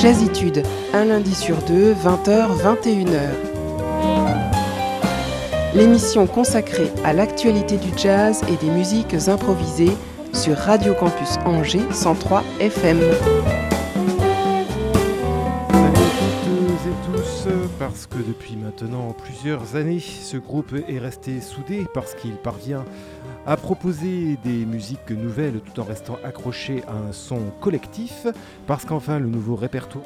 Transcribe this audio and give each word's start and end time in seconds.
Jazzitude, 0.00 0.62
un 0.94 1.04
lundi 1.04 1.34
sur 1.34 1.58
deux, 1.64 1.92
20h, 1.92 2.56
21h. 2.62 3.20
L'émission 5.74 6.26
consacrée 6.26 6.90
à 7.04 7.12
l'actualité 7.12 7.76
du 7.76 7.90
jazz 7.98 8.40
et 8.48 8.56
des 8.64 8.70
musiques 8.72 9.12
improvisées 9.28 9.92
sur 10.32 10.56
Radio 10.56 10.94
Campus 10.94 11.36
Angers 11.44 11.84
103 11.92 12.42
FM. 12.60 12.98
parce 17.80 18.06
que 18.06 18.18
depuis 18.18 18.56
maintenant 18.56 19.16
plusieurs 19.24 19.74
années, 19.74 20.00
ce 20.00 20.36
groupe 20.36 20.74
est 20.86 20.98
resté 20.98 21.40
soudé 21.40 21.86
parce 21.94 22.14
qu'il 22.14 22.34
parvient 22.34 22.84
à 23.46 23.56
proposer 23.56 24.38
des 24.44 24.64
musiques 24.64 25.10
nouvelles 25.10 25.60
tout 25.60 25.80
en 25.80 25.84
restant 25.84 26.18
accroché 26.24 26.82
à 26.86 26.92
un 26.92 27.12
son 27.12 27.50
collectif, 27.60 28.26
parce 28.66 28.84
qu'enfin 28.84 29.18
le 29.18 29.28
nouveau 29.28 29.56
répertoire 29.56 30.04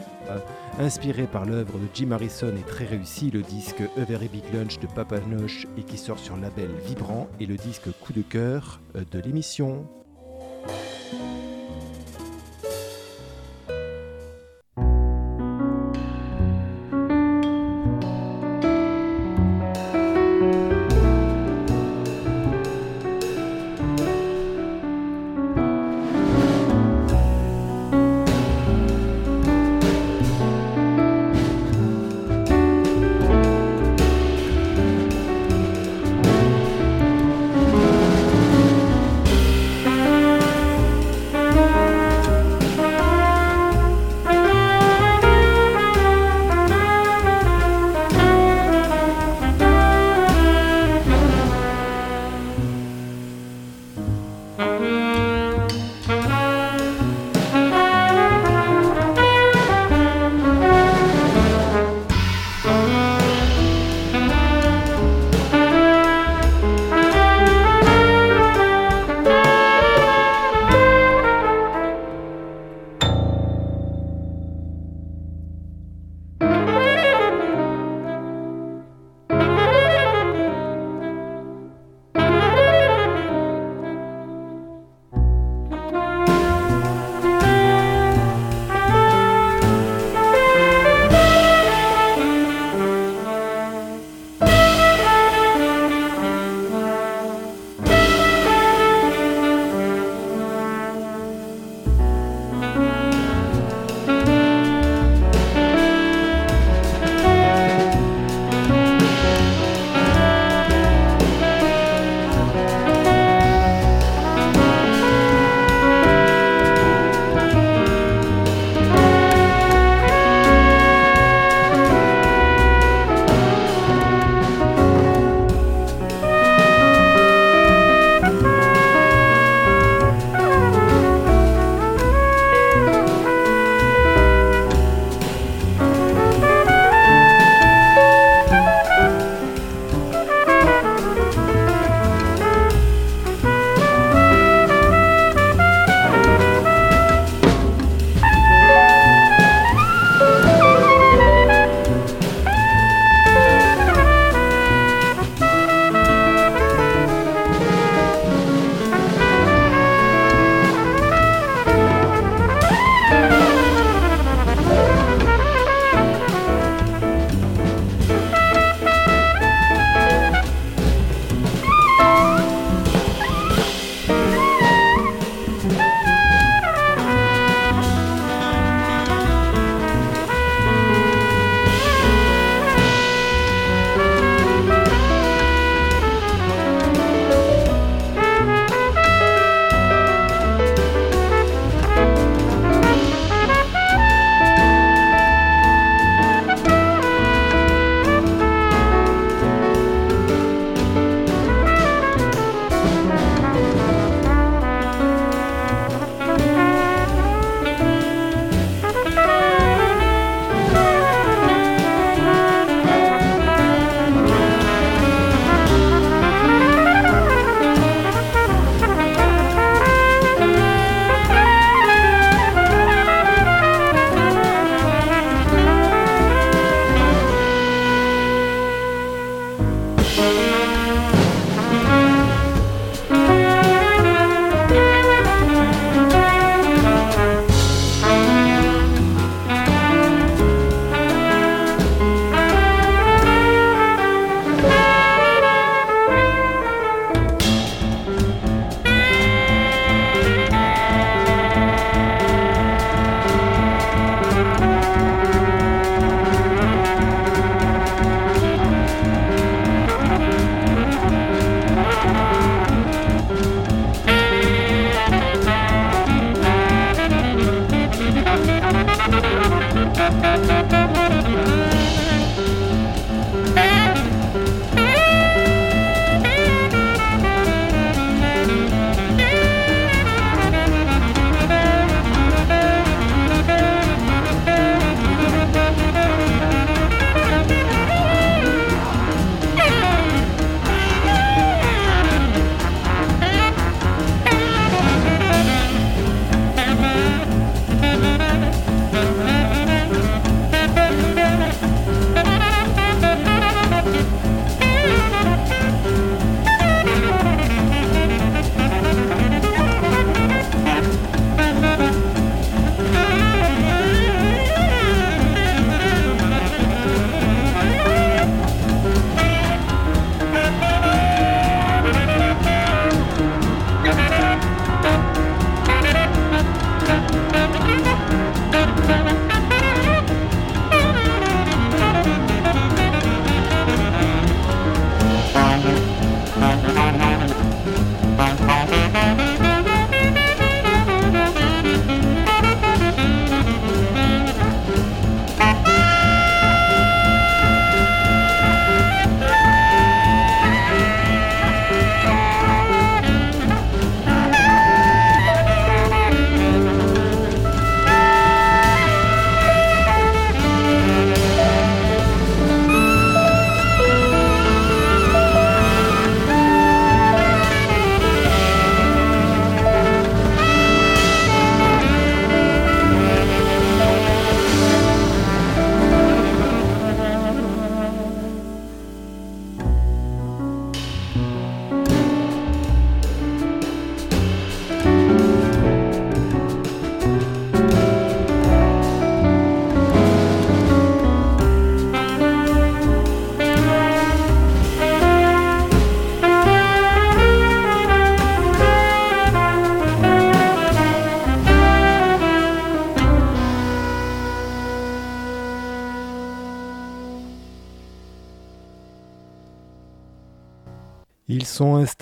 inspiré 0.79 1.25
par 1.25 1.45
l'œuvre 1.45 1.79
de 1.79 1.87
Jim 1.93 2.11
Harrison 2.11 2.53
est 2.57 2.67
très 2.67 2.85
réussi, 2.85 3.31
le 3.31 3.43
disque 3.43 3.83
A 3.97 4.05
Big 4.05 4.45
Lunch 4.53 4.79
de 4.81 4.87
Papa 4.87 5.21
Noche 5.29 5.67
et 5.79 5.83
qui 5.83 5.99
sort 5.99 6.19
sur 6.19 6.37
label 6.37 6.71
Vibrant 6.87 7.29
et 7.41 7.47
le 7.47 7.57
disque 7.57 7.89
Coup 8.01 8.13
de 8.13 8.23
cœur 8.23 8.81
de 8.95 9.21
l'émission. 9.21 9.87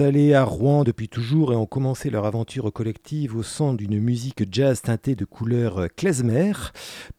Installés 0.03 0.35
à 0.35 0.43
Rouen 0.43 0.83
depuis 0.83 1.09
toujours 1.09 1.53
et 1.53 1.57
ont 1.57 1.67
commencé 1.67 2.11
leur 2.11 2.27
aventure 2.27 2.73
collective 2.73 3.37
au 3.37 3.45
son 3.45 3.73
d'une 3.73 4.01
musique 4.01 4.43
jazz 4.51 4.83
teintée 4.83 5.15
de 5.15 5.25
couleurs 5.25 5.87
klezmer. 5.97 6.53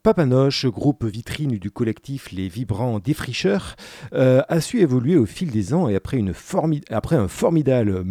Papanoche, 0.04 0.66
groupe 0.66 1.06
vitrine 1.06 1.58
du 1.58 1.72
collectif 1.72 2.34
Les 2.34 2.50
Vibrants 2.50 3.00
Défricheurs, 3.00 3.78
euh, 4.14 4.42
a 4.50 4.60
su 4.60 4.82
évoluer 4.82 5.16
au 5.16 5.26
fil 5.26 5.50
des 5.50 5.74
ans 5.74 5.88
et 5.88 5.96
après, 5.96 7.16
un 7.16 7.28
formidable 7.30 8.04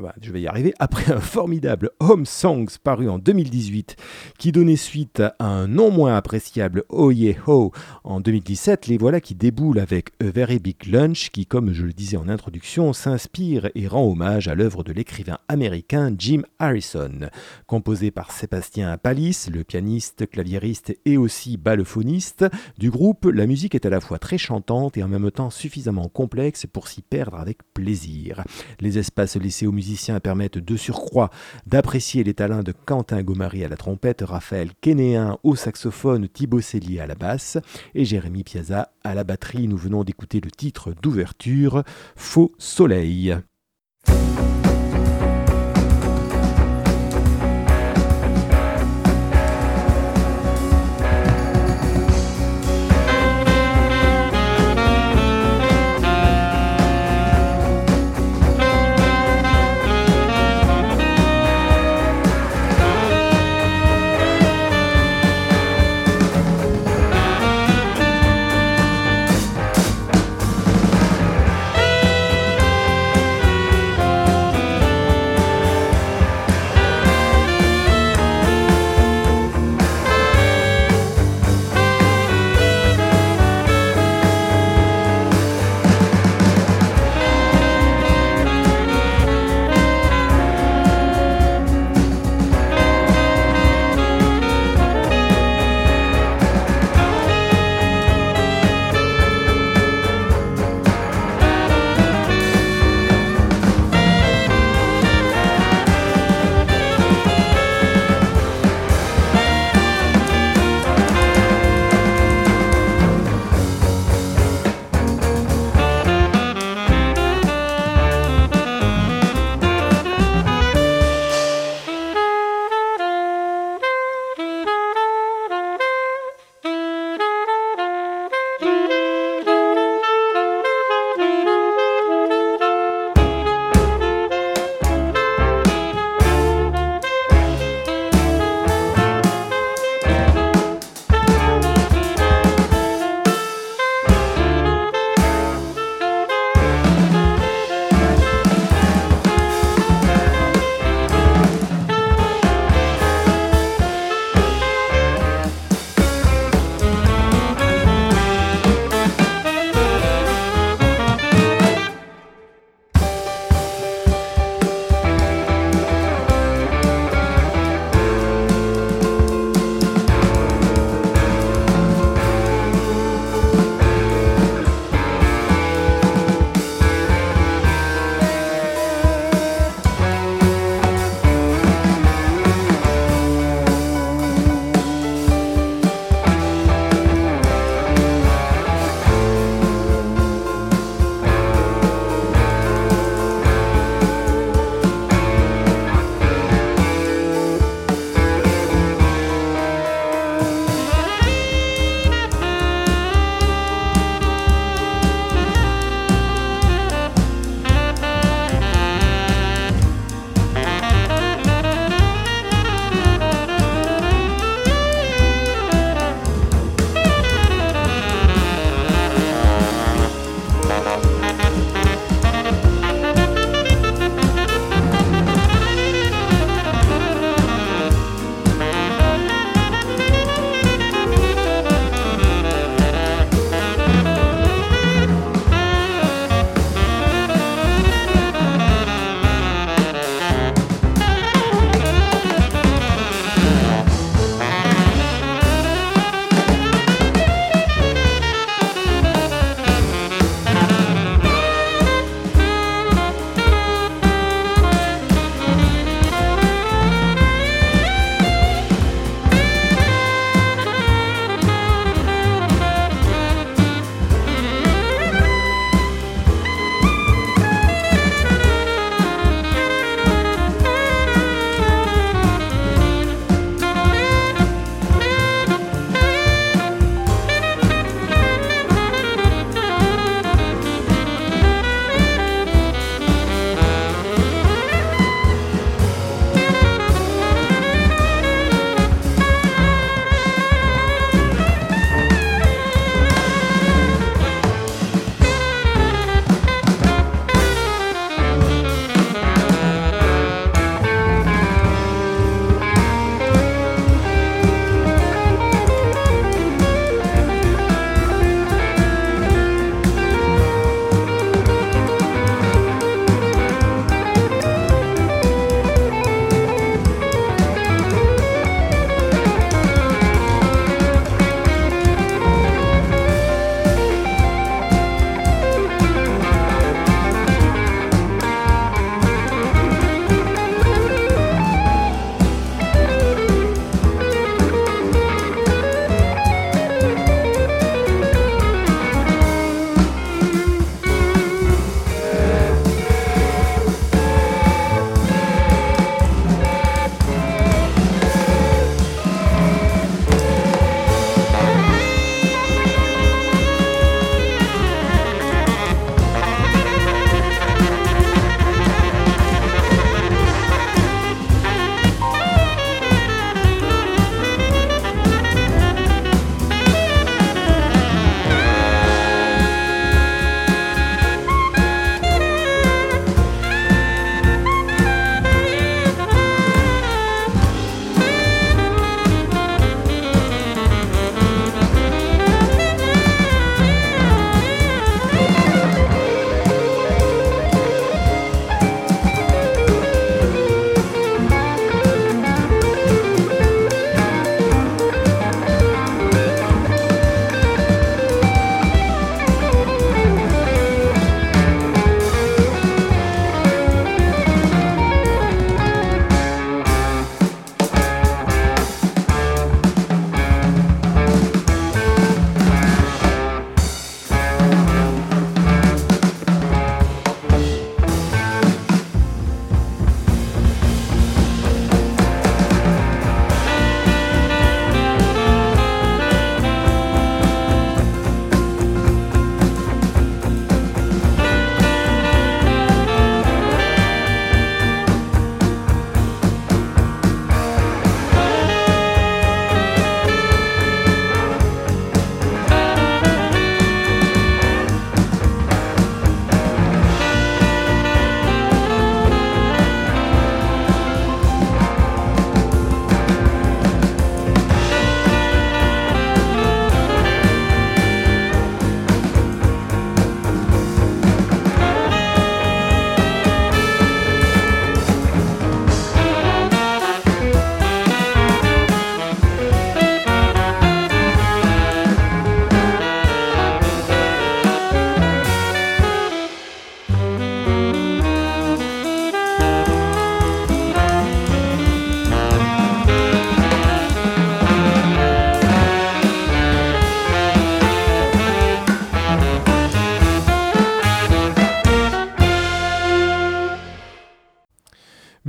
bah, 0.00 0.14
je 0.20 0.32
vais 0.32 0.40
y 0.40 0.46
arriver, 0.46 0.72
après 0.78 1.12
un 1.12 1.20
formidable 1.20 1.90
Home 2.00 2.24
Songs 2.24 2.78
paru 2.82 3.08
en 3.08 3.18
2018 3.18 3.96
qui 4.38 4.52
donnait 4.52 4.76
suite 4.76 5.20
à 5.38 5.46
un 5.46 5.66
non 5.66 5.90
moins 5.90 6.16
appréciable 6.16 6.84
Oh 6.88 7.10
Yeah 7.10 7.36
Ho 7.46 7.72
en 8.04 8.20
2017, 8.20 8.86
les 8.86 8.98
voilà 8.98 9.20
qui 9.20 9.34
déboulent 9.34 9.78
avec 9.78 10.10
A 10.22 10.30
Very 10.30 10.58
Big 10.58 10.86
Lunch 10.86 11.30
qui, 11.30 11.44
comme 11.44 11.72
je 11.72 11.84
le 11.84 11.92
disais 11.92 12.16
en 12.16 12.28
introduction, 12.28 12.92
s'inspire 12.92 13.70
et 13.74 13.86
rend 13.86 14.04
hommage 14.04 14.48
à 14.48 14.54
l'œuvre 14.54 14.82
de 14.82 14.92
l'écrivain 14.92 15.38
américain 15.48 16.14
Jim 16.16 16.42
Harrison. 16.58 17.28
Composé 17.66 18.10
par 18.10 18.32
Sébastien 18.32 18.96
Palis, 18.96 19.48
le 19.52 19.64
pianiste, 19.64 20.28
claviériste 20.30 20.96
et 21.04 21.16
aussi 21.16 21.56
ballephoniste 21.56 22.46
du 22.78 22.90
groupe, 22.90 23.26
la 23.26 23.46
musique 23.46 23.74
est 23.74 23.86
à 23.86 23.90
la 23.90 24.00
fois 24.00 24.18
très 24.18 24.38
chantante 24.38 24.96
et 24.96 25.02
en 25.02 25.08
même 25.08 25.30
temps 25.30 25.50
suffisamment 25.50 26.08
complexe 26.08 26.66
pour 26.66 26.88
s'y 26.88 27.02
perdre 27.02 27.38
avec 27.38 27.58
plaisir. 27.74 28.44
Les 28.80 28.98
espaces 28.98 29.36
laissés 29.36 29.66
aux 29.66 29.72
musiciens 29.72 29.89
permettent 30.22 30.58
de 30.58 30.76
surcroît 30.76 31.30
d'apprécier 31.66 32.24
les 32.24 32.34
talents 32.34 32.62
de 32.62 32.72
Quentin 32.72 33.22
Gomari 33.22 33.64
à 33.64 33.68
la 33.68 33.76
trompette, 33.76 34.22
Raphaël 34.22 34.70
Kénéen 34.80 35.38
au 35.42 35.56
saxophone, 35.56 36.28
Thibaut 36.28 36.60
Cellier 36.60 37.00
à 37.00 37.06
la 37.06 37.14
basse 37.14 37.58
et 37.94 38.04
Jérémy 38.04 38.44
Piazza 38.44 38.92
à 39.04 39.14
la 39.14 39.24
batterie. 39.24 39.68
Nous 39.68 39.76
venons 39.76 40.04
d'écouter 40.04 40.40
le 40.40 40.50
titre 40.50 40.94
d'ouverture, 41.02 41.82
Faux 42.16 42.52
Soleil. 42.58 43.36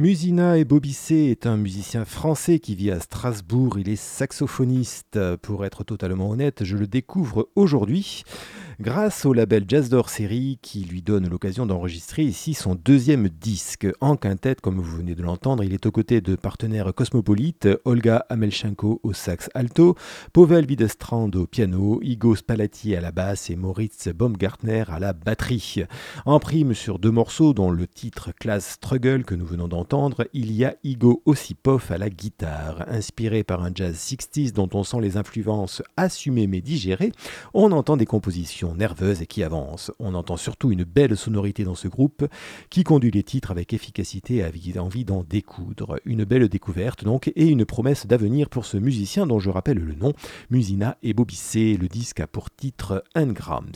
Musina 0.02 0.58
et 0.58 0.66
Bobissé 0.66 1.28
est 1.30 1.46
un 1.46 1.58
musicien 1.58 2.06
français 2.06 2.58
qui 2.58 2.74
vit 2.74 2.90
à 2.90 3.00
Strasbourg. 3.00 3.78
Il 3.78 3.88
est 3.88 3.96
saxophoniste. 3.96 5.20
Pour 5.44 5.64
être 5.64 5.84
totalement 5.84 6.32
honnête, 6.32 6.64
je 6.64 6.76
le 6.76 6.88
découvre 6.88 7.50
aujourd'hui 7.56 8.24
grâce 8.82 9.26
au 9.28 9.34
label 9.34 9.66
Jazz 9.68 9.90
d'Or 9.90 10.10
Série 10.10 10.58
qui 10.64 10.84
lui 10.84 11.04
donne 11.04 11.30
l'occasion 11.30 11.68
d'enregistrer 11.68 12.24
ici 12.24 12.56
son 12.56 12.74
deuxième 12.74 13.30
disque 13.30 13.88
en 14.02 14.16
quintette 14.16 14.60
comme 14.60 14.80
vous 14.80 14.98
venez 14.98 15.14
de 15.14 15.22
l'entendre. 15.22 15.64
Il 15.64 15.74
est 15.74 15.86
aux 15.86 15.92
côtés 15.92 16.20
de 16.20 16.36
partenaires 16.36 16.92
cosmopolites, 16.94 17.68
Olga 17.86 18.26
Amelchenko 18.30 19.00
au 19.04 19.14
sax 19.14 19.50
alto, 19.54 19.96
Pavel 20.34 20.66
Widestrand 20.66 21.30
au 21.36 21.46
piano, 21.46 22.00
Igo 22.02 22.36
Spalati 22.36 22.96
à 22.96 23.02
la 23.02 23.12
basse 23.12 23.52
et 23.52 23.56
Moritz 23.56 24.10
Baumgartner 24.10 24.86
à 24.88 25.00
la 25.00 25.14
batterie. 25.14 25.84
En 26.26 26.40
prime 26.40 26.74
sur 26.74 26.98
deux 26.98 27.12
morceaux 27.12 27.54
dont 27.54 27.70
le 27.70 27.86
titre 27.86 28.32
Class 28.32 28.68
Struggle 28.72 29.26
que 29.26 29.36
nous 29.36 29.46
venons 29.46 29.68
d'entendre, 29.68 30.26
il 30.34 30.52
y 30.52 30.66
a 30.66 30.76
Igo 30.84 31.22
Osipov 31.26 31.92
à 31.92 32.00
la 32.00 32.10
guitare. 32.10 32.86
Inspiré 32.88 33.44
par 33.44 33.64
un 33.64 33.72
jazz 33.74 33.96
60s 33.96 34.54
dont 34.54 34.70
on 34.74 34.84
sent 34.84 35.02
les 35.02 35.18
influences 35.18 35.84
assumées 35.98 36.48
mais 36.48 36.62
digérées, 36.62 37.12
on 37.54 37.72
entend 37.72 37.96
des 37.96 38.08
compositions 38.08 38.71
nerveuse 38.76 39.22
et 39.22 39.28
qui 39.28 39.44
avance. 39.44 39.92
On 40.00 40.16
entend 40.16 40.38
surtout 40.38 40.72
une 40.72 40.84
belle 40.84 41.18
sonorité 41.18 41.64
dans 41.64 41.76
ce 41.76 41.88
groupe 41.88 42.26
qui 42.70 42.84
conduit 42.84 43.12
les 43.12 43.24
titres 43.24 43.52
avec 43.52 43.74
efficacité 43.74 44.38
et 44.38 44.80
envie 44.80 45.06
d'en 45.06 45.24
découdre. 45.24 46.00
Une 46.06 46.24
belle 46.24 46.48
découverte 46.50 47.04
donc 47.04 47.32
et 47.36 47.48
une 47.48 47.66
promesse 47.66 48.08
d'avenir 48.08 48.50
pour 48.50 48.66
ce 48.66 48.78
musicien 48.78 49.28
dont 49.28 49.40
je 49.40 49.50
rappelle 49.50 49.80
le 49.80 49.96
nom, 49.96 50.14
Musina 50.50 50.98
et 51.04 51.14
Bobissé. 51.14 51.78
Le 51.78 51.88
disque 51.88 52.20
a 52.20 52.28
pour 52.28 52.50
titre 52.50 53.04
Engrams. 53.16 53.72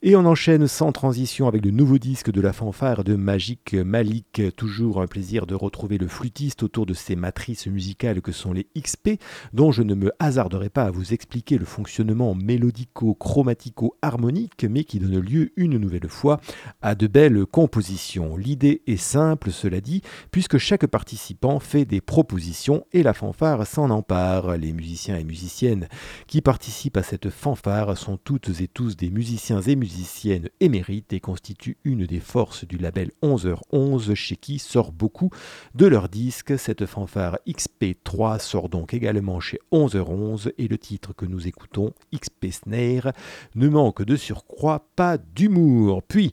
Et 0.00 0.14
on 0.14 0.24
enchaîne 0.26 0.68
sans 0.68 0.92
transition 0.92 1.48
avec 1.48 1.64
le 1.64 1.72
nouveau 1.72 1.98
disque 1.98 2.30
de 2.30 2.40
la 2.40 2.52
fanfare 2.52 3.02
de 3.02 3.16
Magic 3.16 3.74
Malik. 3.74 4.40
Toujours 4.56 5.02
un 5.02 5.08
plaisir 5.08 5.44
de 5.44 5.56
retrouver 5.56 5.98
le 5.98 6.06
flûtiste 6.06 6.62
autour 6.62 6.86
de 6.86 6.94
ces 6.94 7.16
matrices 7.16 7.66
musicales 7.66 8.22
que 8.22 8.30
sont 8.30 8.52
les 8.52 8.68
XP, 8.78 9.20
dont 9.52 9.72
je 9.72 9.82
ne 9.82 9.96
me 9.96 10.12
hasarderai 10.20 10.68
pas 10.68 10.84
à 10.84 10.92
vous 10.92 11.12
expliquer 11.12 11.58
le 11.58 11.64
fonctionnement 11.64 12.36
mélodico-chromatico-harmonique, 12.36 14.66
mais 14.70 14.84
qui 14.84 15.00
donne 15.00 15.18
lieu 15.18 15.50
une 15.56 15.78
nouvelle 15.78 16.08
fois 16.08 16.40
à 16.80 16.94
de 16.94 17.08
belles 17.08 17.44
compositions. 17.44 18.36
L'idée 18.36 18.82
est 18.86 18.98
simple, 18.98 19.50
cela 19.50 19.80
dit, 19.80 20.02
puisque 20.30 20.58
chaque 20.58 20.86
participant 20.86 21.58
fait 21.58 21.86
des 21.86 22.00
propositions 22.00 22.86
et 22.92 23.02
la 23.02 23.14
fanfare 23.14 23.66
s'en 23.66 23.90
empare. 23.90 24.58
Les 24.58 24.72
musiciens 24.72 25.18
et 25.18 25.24
musiciennes 25.24 25.88
qui 26.28 26.40
participent 26.40 26.98
à 26.98 27.02
cette 27.02 27.30
fanfare 27.30 27.98
sont 27.98 28.16
toutes 28.16 28.60
et 28.60 28.68
tous 28.68 28.96
des 28.96 29.10
musiciens 29.10 29.60
et 29.60 29.74
musiciennes 29.74 29.87
musicienne 29.88 30.50
émérite 30.60 31.14
et 31.14 31.20
constitue 31.20 31.78
une 31.82 32.04
des 32.04 32.20
forces 32.20 32.66
du 32.66 32.76
label 32.76 33.10
11h11 33.22 34.14
chez 34.14 34.36
qui 34.36 34.58
sort 34.58 34.92
beaucoup 34.92 35.30
de 35.74 35.86
leurs 35.86 36.10
disques. 36.10 36.58
Cette 36.58 36.84
fanfare 36.84 37.38
XP3 37.48 38.38
sort 38.38 38.68
donc 38.68 38.92
également 38.92 39.40
chez 39.40 39.58
11h11 39.72 40.52
et 40.58 40.68
le 40.68 40.76
titre 40.76 41.14
que 41.14 41.24
nous 41.24 41.48
écoutons, 41.48 41.94
XP 42.14 42.50
Snare, 42.50 43.12
ne 43.54 43.68
manque 43.68 44.02
de 44.02 44.16
surcroît 44.16 44.86
pas 44.94 45.16
d'humour. 45.16 46.02
Puis, 46.02 46.32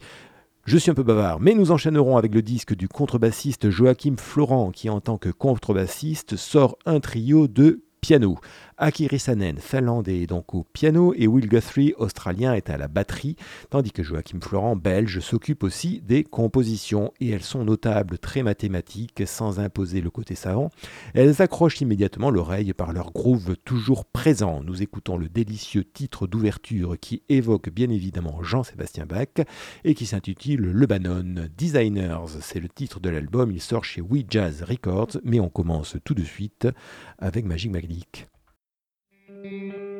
je 0.66 0.78
suis 0.78 0.92
un 0.92 0.96
peu 0.96 1.04
bavard, 1.04 1.40
mais 1.40 1.54
nous 1.54 1.72
enchaînerons 1.72 2.18
avec 2.18 2.36
le 2.36 2.42
disque 2.42 2.76
du 2.76 2.90
contrebassiste 2.90 3.70
Joachim 3.70 4.16
Florent 4.18 4.72
qui 4.72 4.90
en 4.90 5.00
tant 5.00 5.18
que 5.18 5.30
contrebassiste 5.30 6.36
sort 6.36 6.78
un 6.86 7.00
trio 7.00 7.48
de 7.48 7.86
piano. 8.02 8.38
Akiri 8.78 9.20
Sanen, 9.20 9.58
finlandais, 9.60 10.28
donc 10.28 10.54
au 10.54 10.66
piano, 10.66 11.14
et 11.16 11.28
Will 11.28 11.48
Guthrie, 11.48 11.94
australien, 11.98 12.54
est 12.54 12.70
à 12.70 12.78
la 12.78 12.90
batterie, 12.90 13.38
tandis 13.70 13.92
que 13.92 14.04
Joachim 14.04 14.42
Florent, 14.42 14.76
belge, 14.76 15.22
s'occupe 15.22 15.64
aussi 15.64 16.02
des 16.02 16.26
compositions, 16.26 17.14
et 17.22 17.30
elles 17.30 17.42
sont 17.42 17.64
notables, 17.64 18.18
très 18.18 18.44
mathématiques, 18.44 19.24
sans 19.26 19.62
imposer 19.62 20.02
le 20.02 20.10
côté 20.10 20.36
savant. 20.36 20.72
Elles 21.14 21.42
accrochent 21.42 21.80
immédiatement 21.80 22.30
l'oreille 22.30 22.74
par 22.74 22.92
leur 22.92 23.14
groove 23.14 23.56
toujours 23.64 24.04
présent. 24.04 24.62
Nous 24.62 24.82
écoutons 24.82 25.16
le 25.16 25.30
délicieux 25.30 25.86
titre 25.86 26.28
d'ouverture 26.28 26.98
qui 27.00 27.24
évoque 27.30 27.70
bien 27.70 27.90
évidemment 27.90 28.44
Jean-Sébastien 28.44 29.06
Bach 29.06 29.46
et 29.86 29.96
qui 29.96 30.06
s'intitule 30.06 30.72
Le 30.72 30.86
Bannon 30.86 31.48
Designers. 31.58 32.42
C'est 32.42 32.60
le 32.60 32.68
titre 32.68 33.00
de 33.00 33.10
l'album, 33.10 33.54
il 33.54 33.62
sort 33.62 33.86
chez 33.86 34.02
We 34.02 34.26
Jazz 34.30 34.64
Records, 34.64 35.18
mais 35.24 35.40
on 35.40 35.50
commence 35.50 35.96
tout 36.04 36.14
de 36.14 36.24
suite 36.24 36.68
avec 37.20 37.46
Magic 37.46 37.72
Magnique. 37.72 38.28
Thank 39.50 39.74
you. 39.76 39.95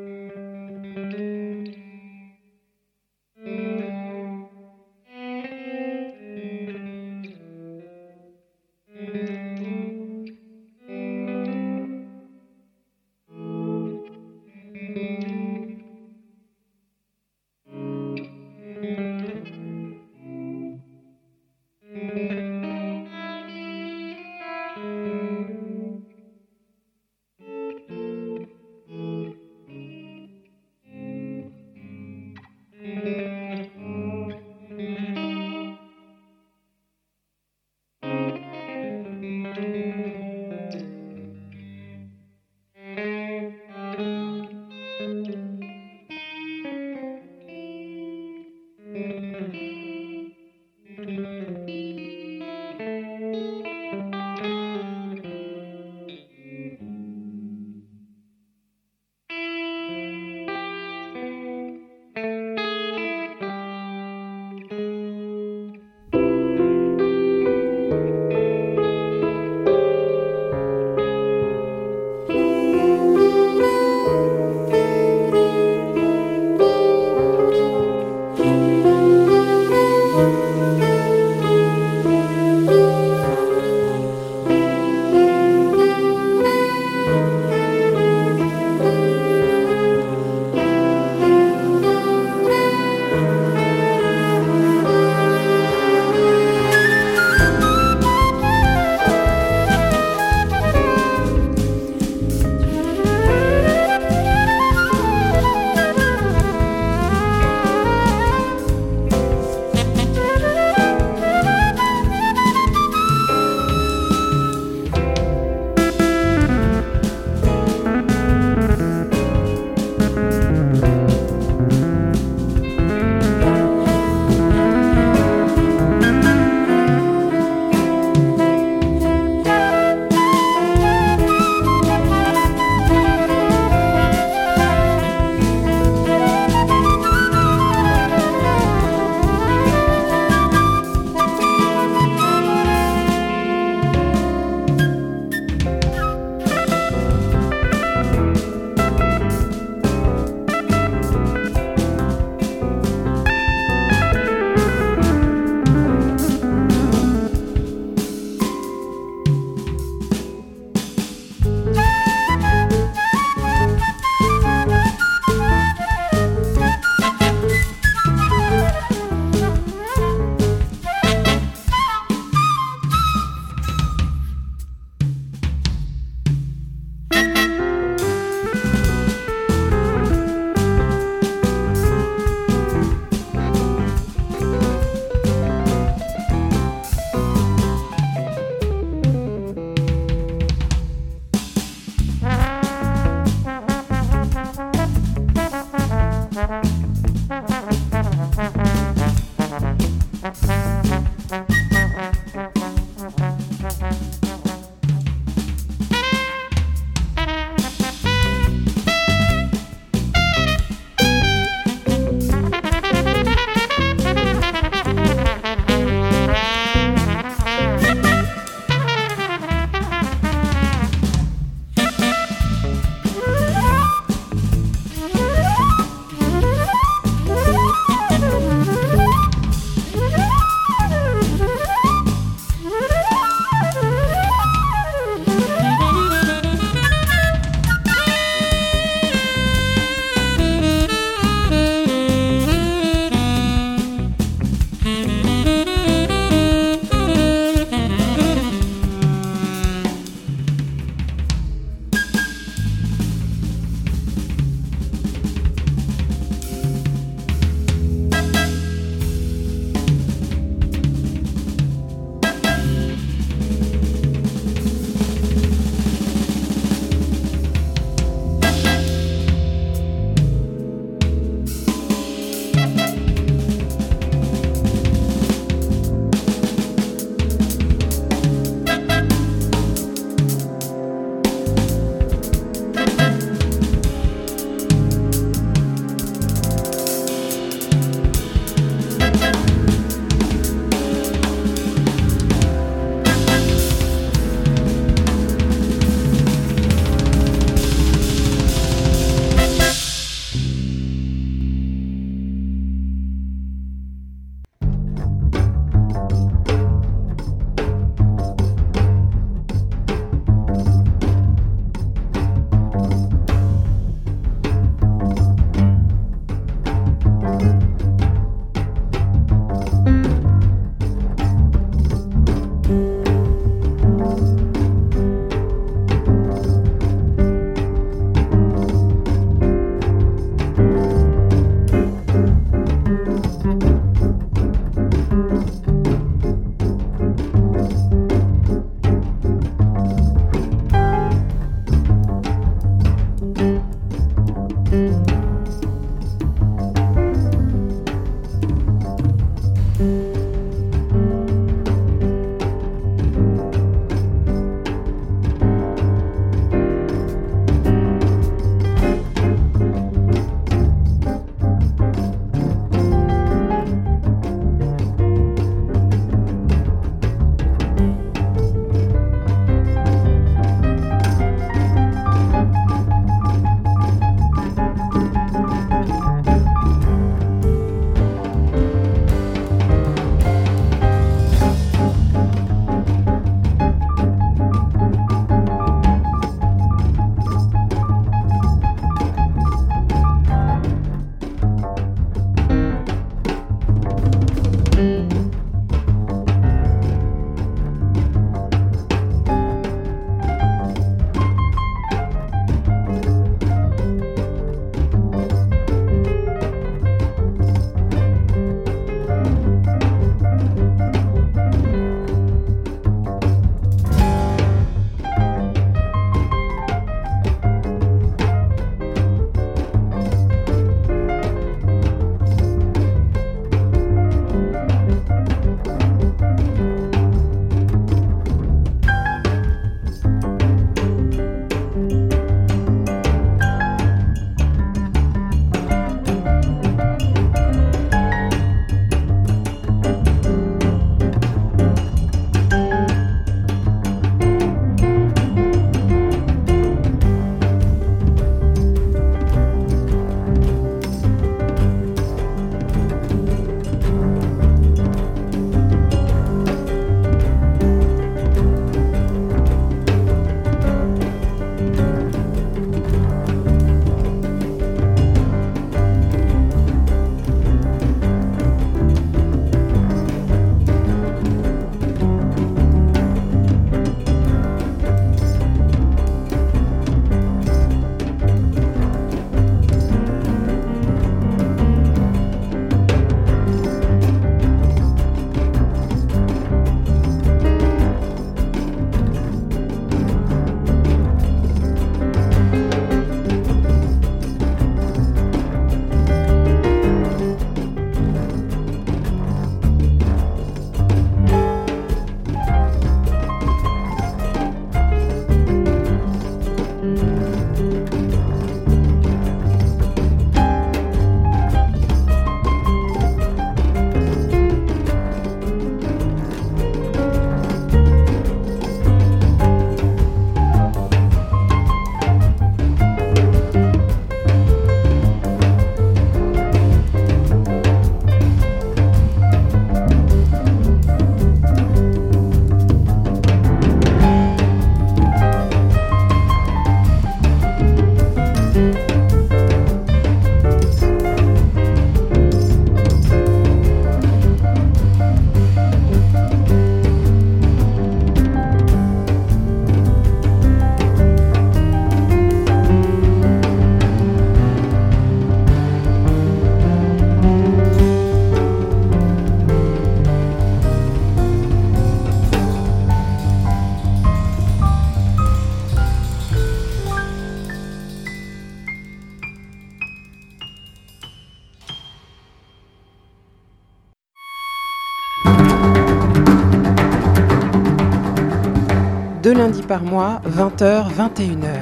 Deux 579.46 579.52
lundis 579.52 579.68
par 579.68 579.84
mois, 579.84 580.22
20h, 580.28 580.92
21h. 580.94 581.58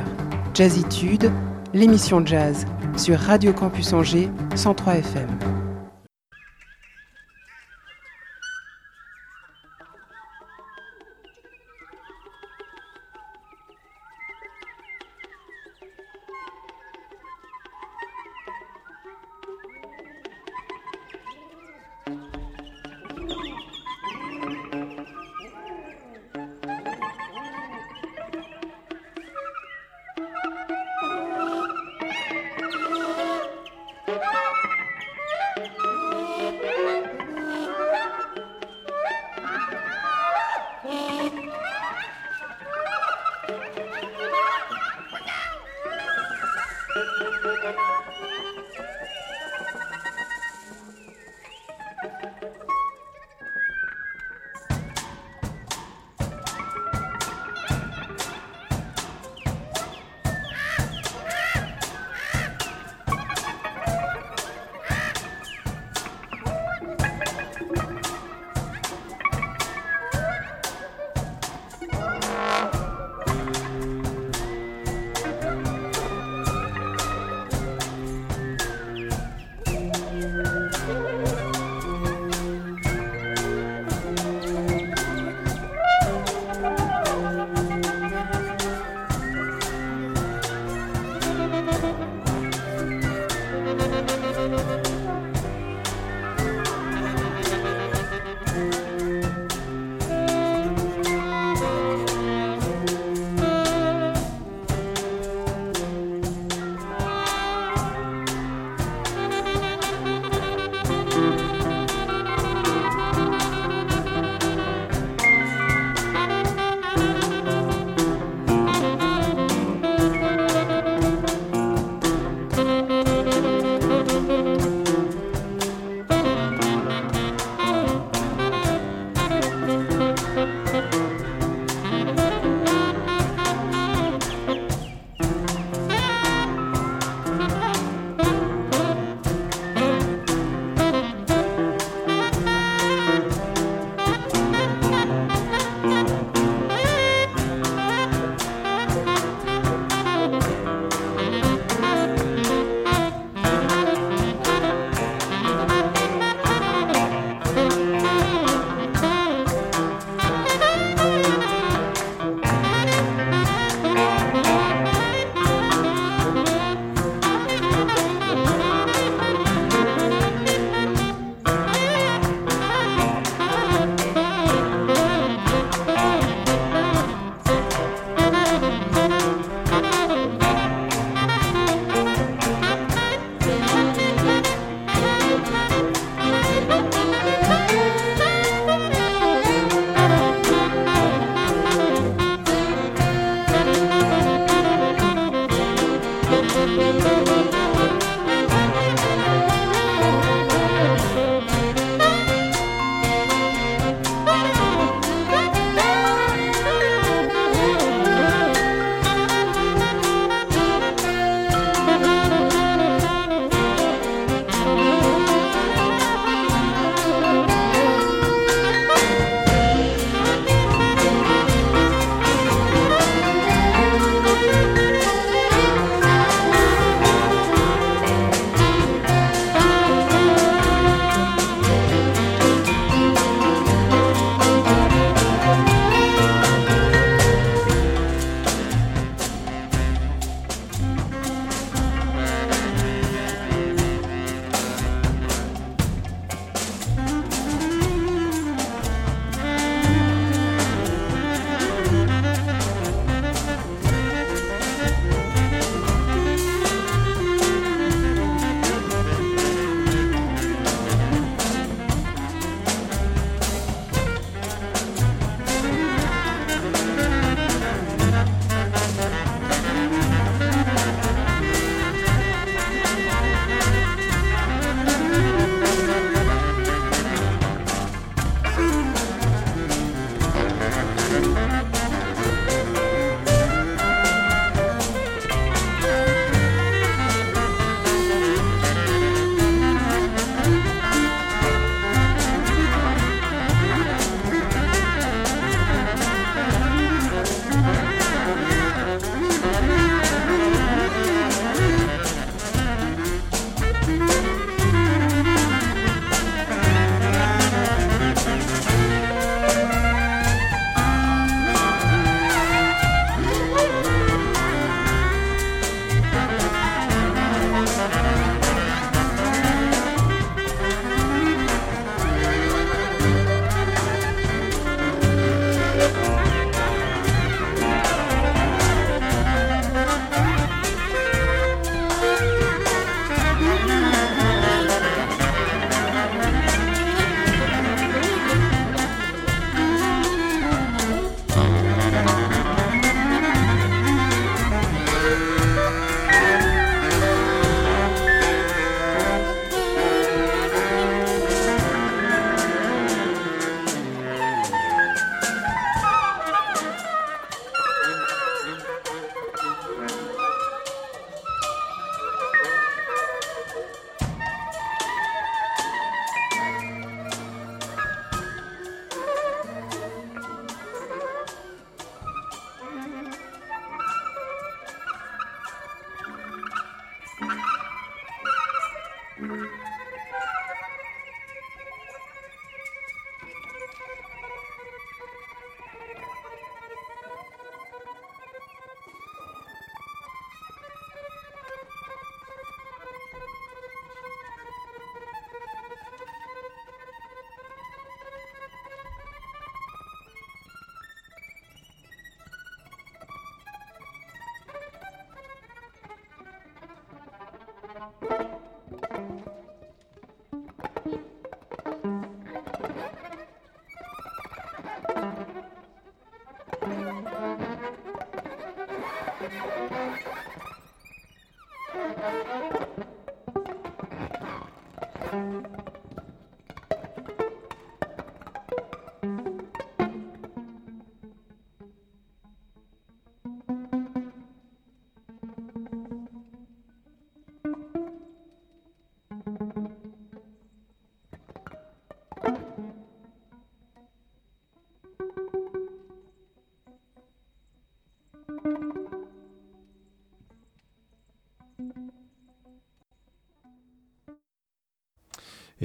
Jazzitude, 0.54 1.32
l'émission 1.74 2.26
jazz 2.26 2.66
sur 2.96 3.20
Radio 3.20 3.52
Campus 3.52 3.92
Angers 3.94 4.30
103 4.56 4.96
FM. 4.96 5.43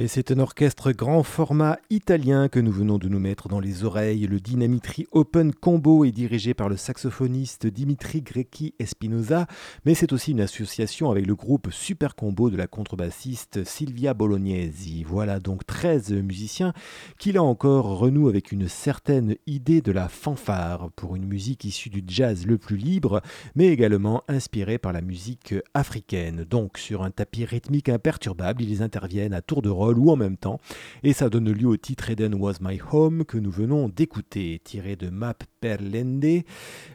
Et 0.00 0.06
c'est 0.06 0.30
un 0.30 0.38
orchestre 0.38 0.92
grand 0.92 1.24
format 1.24 1.76
italien 1.90 2.48
que 2.48 2.60
nous 2.60 2.70
venons 2.70 2.98
de 2.98 3.08
nous 3.08 3.18
mettre 3.18 3.48
dans 3.48 3.58
les 3.58 3.82
oreilles. 3.82 4.28
Le 4.28 4.38
Dynamitri 4.38 5.08
Open 5.10 5.52
Combo 5.52 6.04
est 6.04 6.12
dirigé 6.12 6.54
par 6.54 6.68
le 6.68 6.76
saxophoniste 6.76 7.66
Dimitri 7.66 8.22
Grecchi 8.22 8.74
Espinosa, 8.78 9.48
mais 9.84 9.96
c'est 9.96 10.12
aussi 10.12 10.30
une 10.30 10.40
association 10.40 11.10
avec 11.10 11.26
le 11.26 11.34
groupe 11.34 11.72
Super 11.72 12.14
Combo 12.14 12.48
de 12.48 12.56
la 12.56 12.68
contrebassiste 12.68 13.64
Silvia 13.64 14.14
Bolognesi. 14.14 15.02
Voilà 15.02 15.40
donc 15.40 15.66
13 15.66 16.12
musiciens 16.12 16.74
qui 17.18 17.32
là 17.32 17.42
encore 17.42 17.98
renouent 17.98 18.28
avec 18.28 18.52
une 18.52 18.68
certaine 18.68 19.34
idée 19.48 19.80
de 19.80 19.90
la 19.90 20.08
fanfare 20.08 20.92
pour 20.94 21.16
une 21.16 21.26
musique 21.26 21.64
issue 21.64 21.90
du 21.90 22.04
jazz 22.06 22.46
le 22.46 22.56
plus 22.56 22.76
libre, 22.76 23.20
mais 23.56 23.66
également 23.66 24.22
inspirée 24.28 24.78
par 24.78 24.92
la 24.92 25.00
musique 25.00 25.56
africaine. 25.74 26.44
Donc 26.48 26.78
sur 26.78 27.02
un 27.02 27.10
tapis 27.10 27.44
rythmique 27.44 27.88
imperturbable, 27.88 28.62
ils 28.62 28.80
interviennent 28.84 29.34
à 29.34 29.42
tour 29.42 29.60
de 29.60 29.68
rôle 29.68 29.87
ou 29.96 30.10
en 30.10 30.16
même 30.16 30.36
temps, 30.36 30.60
et 31.02 31.12
ça 31.12 31.30
donne 31.30 31.50
lieu 31.50 31.68
au 31.68 31.76
titre 31.76 32.10
Eden 32.10 32.34
Was 32.34 32.58
My 32.60 32.80
Home 32.92 33.24
que 33.24 33.38
nous 33.38 33.50
venons 33.50 33.88
d'écouter, 33.88 34.60
tiré 34.62 34.96
de 34.96 35.08
Map 35.08 35.34
per 35.60 35.76
Lende. 35.80 36.42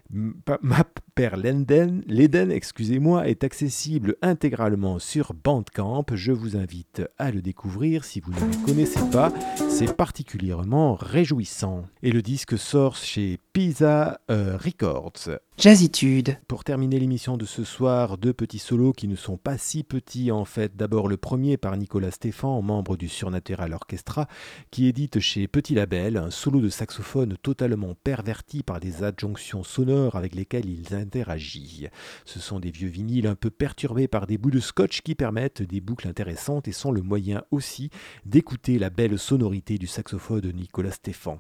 Map 0.09 0.99
per 1.15 1.31
Lenden, 1.37 2.03
l'Eden, 2.07 2.51
excusez-moi, 2.51 3.27
est 3.27 3.43
accessible 3.43 4.15
intégralement 4.21 4.99
sur 4.99 5.33
Bandcamp. 5.33 6.05
Je 6.13 6.31
vous 6.31 6.55
invite 6.55 7.01
à 7.17 7.31
le 7.31 7.41
découvrir 7.41 8.03
si 8.03 8.19
vous 8.19 8.31
ne 8.31 8.39
le 8.39 8.65
connaissez 8.65 8.99
pas. 9.11 9.31
C'est 9.69 9.95
particulièrement 9.95 10.95
réjouissant. 10.95 11.85
Et 12.03 12.11
le 12.11 12.21
disque 12.21 12.57
sort 12.57 12.95
chez 12.95 13.39
Pisa 13.53 14.19
euh, 14.29 14.57
Records. 14.57 15.29
Jazzitude. 15.63 16.39
Pour 16.49 16.65
terminer 16.65 16.99
l'émission 16.99 17.37
de 17.37 17.45
ce 17.45 17.63
soir, 17.63 18.17
deux 18.17 18.33
petits 18.33 18.59
solos 18.59 18.91
qui 18.91 19.07
ne 19.07 19.15
sont 19.15 19.37
pas 19.37 19.57
si 19.57 19.83
petits 19.83 20.29
en 20.29 20.43
fait. 20.43 20.75
D'abord 20.75 21.07
le 21.07 21.15
premier 21.15 21.55
par 21.55 21.77
Nicolas 21.77 22.11
Stéphan, 22.11 22.61
membre 22.61 22.97
du 22.97 23.07
Surnatural 23.07 23.71
Orchestra, 23.71 24.27
qui 24.71 24.87
édite 24.87 25.21
chez 25.21 25.47
Petit 25.47 25.73
Label 25.73 26.17
un 26.17 26.31
solo 26.31 26.59
de 26.59 26.67
saxophone 26.67 27.37
totalement 27.41 27.95
perverti 28.03 28.61
par 28.61 28.81
des 28.81 29.05
adjonctions 29.05 29.63
sonores 29.63 30.17
avec 30.17 30.35
lesquelles 30.35 30.67
il 30.67 30.93
interagit. 30.93 31.87
Ce 32.25 32.41
sont 32.41 32.59
des 32.59 32.71
vieux 32.71 32.89
vinyles 32.89 33.27
un 33.27 33.35
peu 33.35 33.49
perturbés 33.49 34.09
par 34.09 34.27
des 34.27 34.37
bouts 34.37 34.51
de 34.51 34.59
scotch 34.59 34.99
qui 34.99 35.15
permettent 35.15 35.61
des 35.61 35.79
boucles 35.79 36.09
intéressantes 36.09 36.67
et 36.67 36.73
sont 36.73 36.91
le 36.91 37.01
moyen 37.01 37.41
aussi 37.51 37.89
d'écouter 38.25 38.79
la 38.79 38.89
belle 38.89 39.17
sonorité 39.17 39.77
du 39.77 39.87
saxophone 39.87 40.41
de 40.41 40.51
Nicolas 40.51 40.91
Stéphan. 40.91 41.39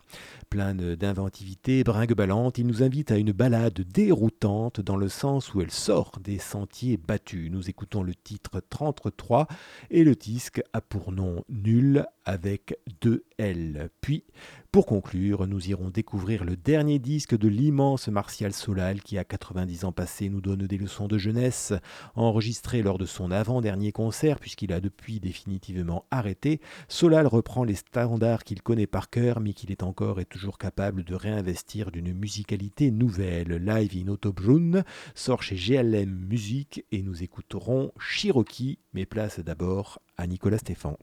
Plein 0.49 0.73
d'inventivité, 0.73 1.83
brinque-ballante, 1.83 2.57
il 2.57 2.67
nous 2.67 2.83
invite 2.83 3.11
à 3.11 3.17
une 3.17 3.33
balade 3.33 3.83
dans 4.79 4.95
le 4.95 5.09
sens 5.09 5.53
où 5.53 5.61
elle 5.61 5.71
sort 5.71 6.19
des 6.23 6.37
sentiers 6.37 6.97
battus. 6.97 7.49
Nous 7.49 7.69
écoutons 7.69 8.03
le 8.03 8.13
titre 8.13 8.61
33 8.69 9.47
et 9.89 10.03
le 10.03 10.13
disque 10.13 10.61
a 10.71 10.81
pour 10.81 11.11
nom 11.11 11.43
Nul 11.49 12.05
avec 12.23 12.77
deux 13.01 13.23
L. 13.39 13.89
Puis 14.01 14.23
pour 14.73 14.87
conclure, 14.87 15.45
nous 15.45 15.69
irons 15.69 15.91
découvrir 15.91 16.43
le 16.43 16.57
dernier 16.57 16.97
disque 16.97 17.37
de 17.37 17.47
l'immense 17.47 18.07
Martial 18.07 18.53
Solal 18.53 19.03
qui, 19.03 19.19
à 19.19 19.23
90 19.23 19.85
ans 19.85 19.91
passés, 19.91 20.29
nous 20.29 20.41
donne 20.41 20.65
des 20.65 20.79
leçons 20.79 21.07
de 21.07 21.19
jeunesse, 21.19 21.73
enregistré 22.15 22.81
lors 22.81 22.97
de 22.97 23.05
son 23.05 23.29
avant-dernier 23.29 23.91
concert, 23.91 24.39
puisqu'il 24.39 24.73
a 24.73 24.81
depuis 24.81 25.19
définitivement 25.19 26.05
arrêté. 26.09 26.59
Solal 26.87 27.27
reprend 27.27 27.63
les 27.63 27.75
standards 27.75 28.43
qu'il 28.43 28.63
connaît 28.63 28.87
par 28.87 29.11
cœur, 29.11 29.41
mais 29.41 29.53
qu'il 29.53 29.69
est 29.69 29.83
encore 29.83 30.19
et 30.19 30.25
toujours 30.25 30.57
capable 30.57 31.03
de 31.03 31.13
réinvestir 31.13 31.91
d'une 31.91 32.11
musicalité 32.11 32.89
nouvelle. 32.89 33.57
Live 33.63 33.95
in 33.95 34.07
Autobrunn 34.07 34.83
sort 35.13 35.43
chez 35.43 35.55
GLM 35.55 36.09
Music 36.09 36.83
et 36.91 37.03
nous 37.03 37.21
écouterons 37.21 37.91
Cherokee, 37.99 38.79
mais 38.95 39.05
place 39.05 39.39
d'abord 39.39 39.99
à 40.17 40.25
Nicolas 40.25 40.57
Stéphan. 40.57 40.97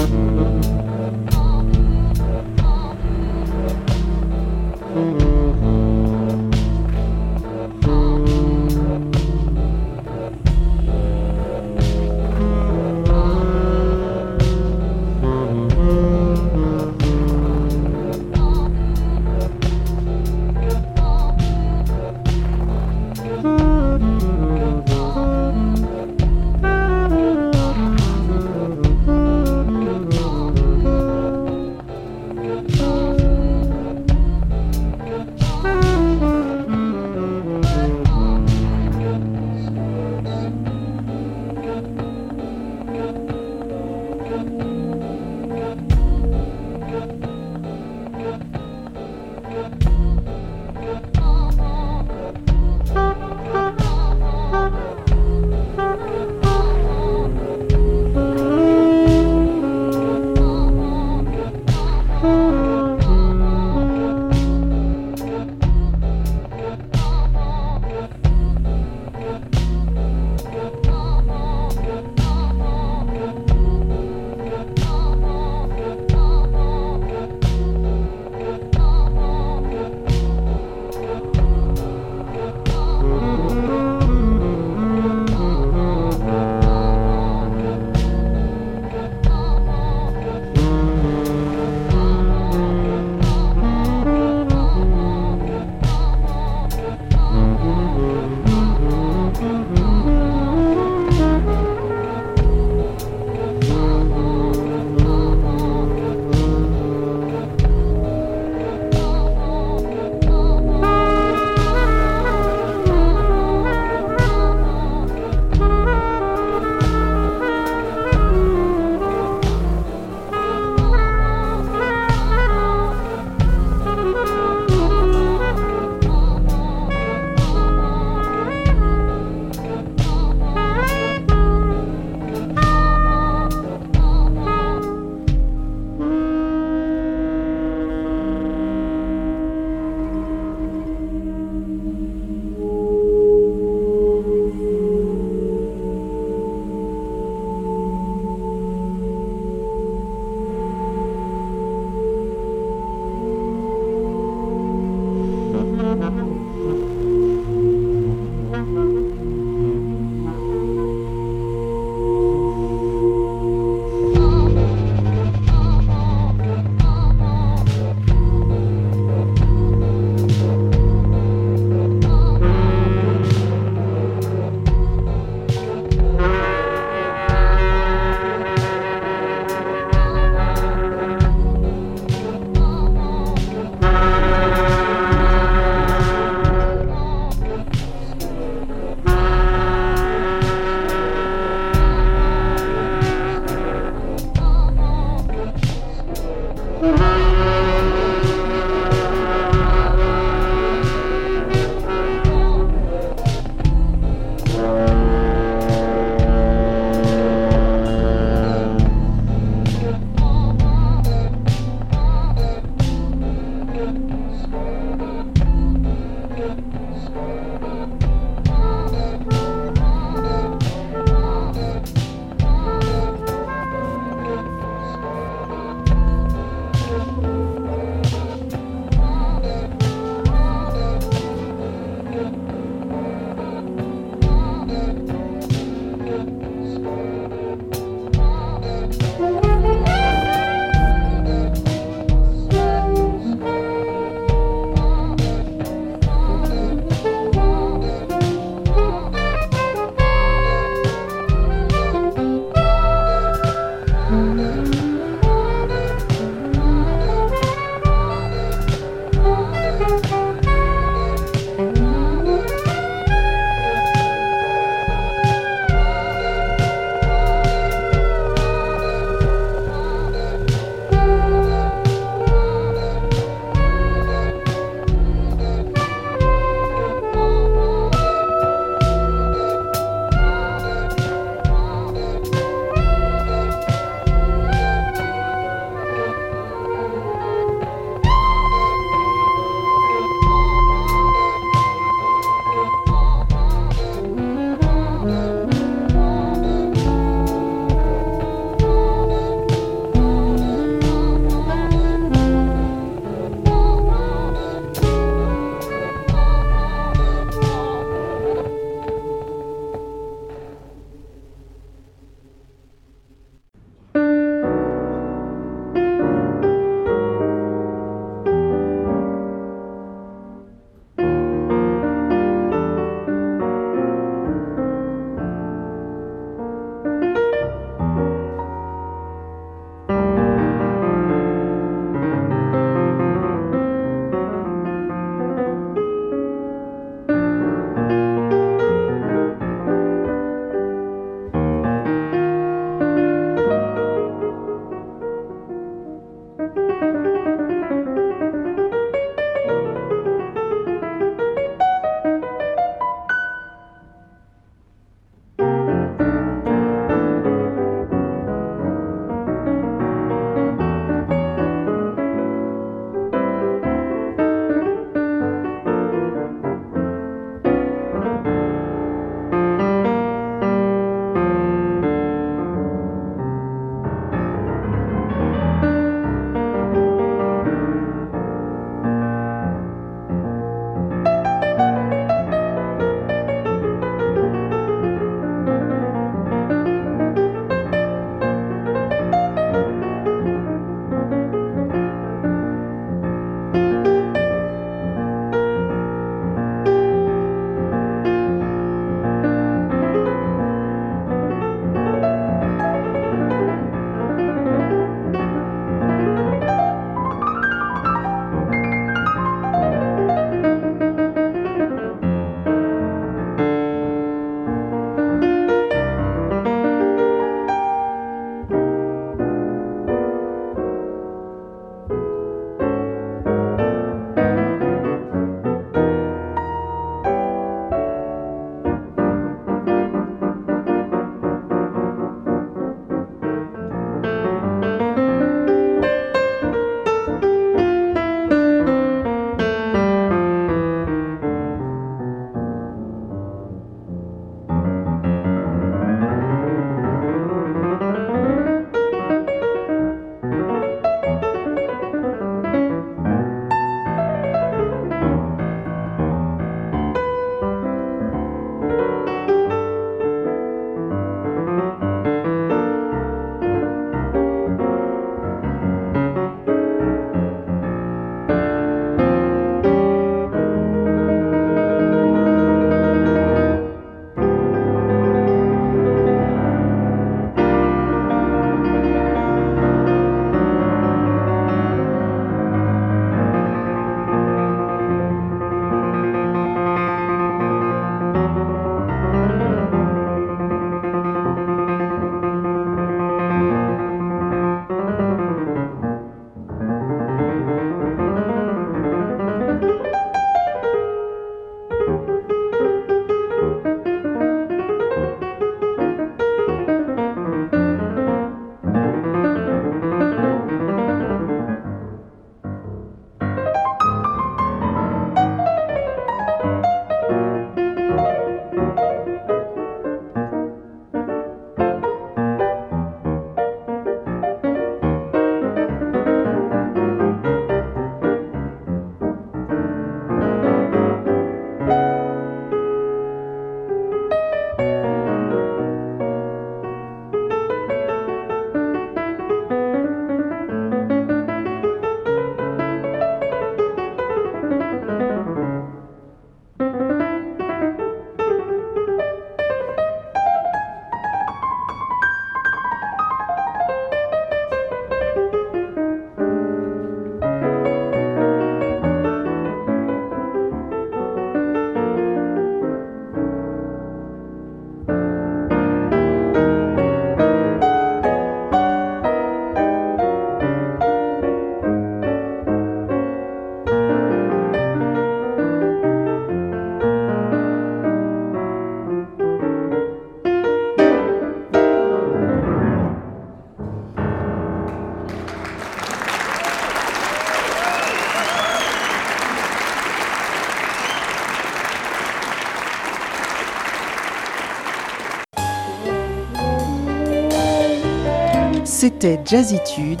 C'était 599.04 599.20
Jazzitude, 599.26 600.00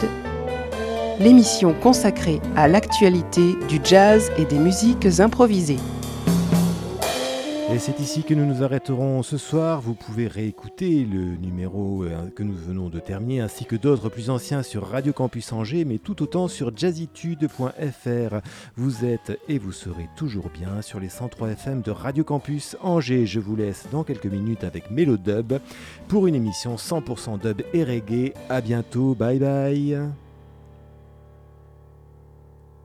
l'émission 1.20 1.74
consacrée 1.74 2.40
à 2.56 2.68
l'actualité 2.68 3.54
du 3.68 3.78
jazz 3.84 4.32
et 4.38 4.46
des 4.46 4.56
musiques 4.56 5.20
improvisées. 5.20 5.76
C'est 7.86 8.00
ici 8.00 8.22
que 8.22 8.32
nous 8.32 8.46
nous 8.46 8.62
arrêterons 8.62 9.22
ce 9.22 9.36
soir. 9.36 9.82
Vous 9.82 9.92
pouvez 9.92 10.26
réécouter 10.26 11.04
le 11.04 11.36
numéro 11.36 12.04
euh, 12.04 12.30
que 12.34 12.42
nous 12.42 12.54
venons 12.54 12.88
de 12.88 12.98
terminer 12.98 13.42
ainsi 13.42 13.66
que 13.66 13.76
d'autres 13.76 14.08
plus 14.08 14.30
anciens 14.30 14.62
sur 14.62 14.88
Radio 14.88 15.12
Campus 15.12 15.52
Angers, 15.52 15.84
mais 15.84 15.98
tout 15.98 16.22
autant 16.22 16.48
sur 16.48 16.74
jazzitude.fr. 16.74 18.36
Vous 18.76 19.04
êtes 19.04 19.38
et 19.50 19.58
vous 19.58 19.72
serez 19.72 20.08
toujours 20.16 20.48
bien 20.48 20.80
sur 20.80 20.98
les 20.98 21.10
103 21.10 21.50
FM 21.50 21.82
de 21.82 21.90
Radio 21.90 22.24
Campus 22.24 22.74
Angers. 22.80 23.26
Je 23.26 23.38
vous 23.38 23.54
laisse 23.54 23.86
dans 23.92 24.02
quelques 24.02 24.24
minutes 24.24 24.64
avec 24.64 24.90
Mélodub 24.90 25.58
pour 26.08 26.26
une 26.26 26.36
émission 26.36 26.76
100% 26.76 27.38
dub 27.38 27.60
et 27.74 27.84
reggae. 27.84 28.32
À 28.48 28.62
bientôt. 28.62 29.14
Bye 29.14 29.38
bye. 29.38 30.23